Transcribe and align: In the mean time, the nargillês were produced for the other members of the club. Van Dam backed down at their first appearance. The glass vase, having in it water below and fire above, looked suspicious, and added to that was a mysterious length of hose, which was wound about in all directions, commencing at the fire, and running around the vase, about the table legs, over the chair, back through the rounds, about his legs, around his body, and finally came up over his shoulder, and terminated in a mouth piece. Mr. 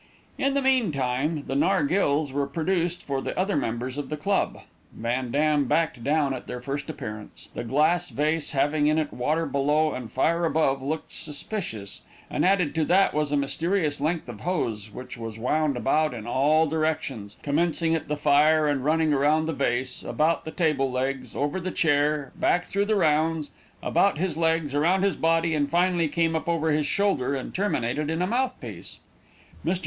In 0.39 0.55
the 0.55 0.63
mean 0.63 0.91
time, 0.91 1.43
the 1.45 1.53
nargillês 1.53 2.31
were 2.31 2.47
produced 2.47 3.03
for 3.03 3.21
the 3.21 3.37
other 3.37 3.55
members 3.55 3.99
of 3.99 4.09
the 4.09 4.17
club. 4.17 4.61
Van 4.91 5.29
Dam 5.29 5.65
backed 5.65 6.03
down 6.03 6.33
at 6.33 6.47
their 6.47 6.59
first 6.59 6.89
appearance. 6.89 7.49
The 7.53 7.63
glass 7.63 8.09
vase, 8.09 8.49
having 8.53 8.87
in 8.87 8.97
it 8.97 9.13
water 9.13 9.45
below 9.45 9.91
and 9.93 10.11
fire 10.11 10.43
above, 10.43 10.81
looked 10.81 11.13
suspicious, 11.13 12.01
and 12.31 12.43
added 12.43 12.73
to 12.73 12.85
that 12.85 13.13
was 13.13 13.31
a 13.31 13.37
mysterious 13.37 14.01
length 14.01 14.27
of 14.27 14.39
hose, 14.39 14.89
which 14.91 15.19
was 15.19 15.37
wound 15.37 15.77
about 15.77 16.15
in 16.15 16.25
all 16.25 16.65
directions, 16.65 17.37
commencing 17.43 17.93
at 17.93 18.07
the 18.07 18.17
fire, 18.17 18.65
and 18.67 18.83
running 18.83 19.13
around 19.13 19.45
the 19.45 19.53
vase, 19.53 20.03
about 20.03 20.45
the 20.45 20.51
table 20.51 20.91
legs, 20.91 21.35
over 21.35 21.59
the 21.59 21.69
chair, 21.69 22.31
back 22.35 22.63
through 22.65 22.85
the 22.85 22.95
rounds, 22.95 23.51
about 23.83 24.17
his 24.17 24.35
legs, 24.35 24.73
around 24.73 25.03
his 25.03 25.15
body, 25.15 25.53
and 25.53 25.69
finally 25.69 26.07
came 26.07 26.35
up 26.35 26.49
over 26.49 26.71
his 26.71 26.87
shoulder, 26.87 27.35
and 27.35 27.53
terminated 27.53 28.09
in 28.09 28.23
a 28.23 28.25
mouth 28.25 28.59
piece. 28.59 28.97
Mr. 29.63 29.79